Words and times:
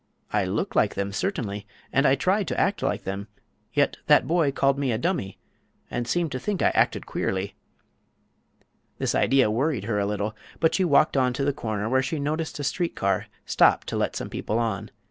I 0.33 0.45
look 0.45 0.73
like 0.75 0.95
them, 0.95 1.11
certainly; 1.13 1.67
and 1.93 2.07
I 2.07 2.15
try 2.15 2.43
to 2.45 2.59
act 2.59 2.81
like 2.81 3.03
them; 3.03 3.27
yet 3.71 3.97
that 4.07 4.25
boy 4.25 4.51
called 4.51 4.79
me 4.79 4.91
a 4.91 4.97
dummy 4.97 5.37
and 5.91 6.07
seemed 6.07 6.31
to 6.31 6.39
think 6.39 6.63
I 6.63 6.69
acted 6.69 7.05
queerly." 7.05 7.53
This 8.97 9.13
idea 9.13 9.51
worried 9.51 9.83
her 9.83 9.99
a 9.99 10.07
little, 10.07 10.35
but 10.59 10.73
she 10.73 10.83
walked 10.83 11.15
on 11.17 11.33
to 11.33 11.45
the 11.45 11.53
corner, 11.53 11.87
where 11.87 12.01
she 12.01 12.17
noticed 12.19 12.57
a 12.57 12.63
street 12.63 12.95
car 12.95 13.27
stop 13.45 13.85
to 13.85 13.95
let 13.95 14.15
some 14.15 14.31
people 14.31 14.57
on. 14.57 14.89